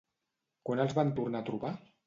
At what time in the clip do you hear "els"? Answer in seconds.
0.85-0.97